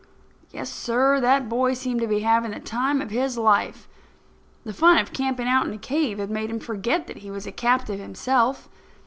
[0.49, 3.87] Yes, sir, that boy seemed to be having the time of his life.
[4.63, 7.45] The fun of camping out in a cave had made him forget that he was
[7.45, 8.67] a captive himself.